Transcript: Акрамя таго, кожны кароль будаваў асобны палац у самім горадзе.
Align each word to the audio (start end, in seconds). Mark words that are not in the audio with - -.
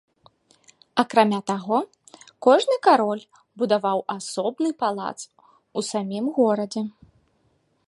Акрамя 1.01 1.39
таго, 1.49 1.77
кожны 2.47 2.75
кароль 2.87 3.21
будаваў 3.63 3.99
асобны 4.17 4.69
палац 4.81 5.13
у 5.77 5.79
самім 5.93 6.25
горадзе. 6.39 6.83